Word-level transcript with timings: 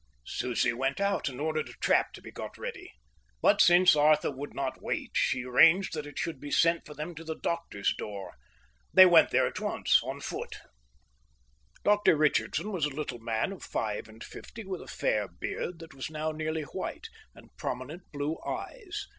Susie 0.25 0.73
went 0.73 0.99
out 0.99 1.29
and 1.29 1.39
ordered 1.39 1.69
a 1.69 1.73
trap 1.73 2.11
to 2.11 2.23
be 2.23 2.31
got 2.31 2.57
ready. 2.57 2.91
But 3.39 3.61
since 3.61 3.95
Arthur 3.95 4.31
would 4.31 4.55
not 4.55 4.81
wait, 4.81 5.11
she 5.13 5.43
arranged 5.45 5.93
that 5.93 6.07
it 6.07 6.17
should 6.17 6.39
be 6.39 6.49
sent 6.49 6.87
for 6.87 6.95
them 6.95 7.13
to 7.13 7.23
the 7.23 7.35
doctor's 7.35 7.93
door. 7.95 8.33
They 8.91 9.05
went 9.05 9.29
there 9.29 9.45
at 9.45 9.59
once, 9.59 9.99
on 10.01 10.19
foot. 10.21 10.55
Dr 11.83 12.15
Richardson 12.17 12.71
was 12.71 12.87
a 12.87 12.95
little 12.95 13.19
man 13.19 13.51
of 13.51 13.61
five 13.61 14.07
and 14.09 14.23
fifty, 14.23 14.63
with 14.65 14.81
a 14.81 14.87
fair 14.87 15.27
beard 15.27 15.77
that 15.77 15.93
was 15.93 16.09
now 16.09 16.31
nearly 16.31 16.63
white, 16.63 17.07
and 17.35 17.55
prominent 17.57 18.11
blue 18.11 18.39
eyes. 18.43 19.05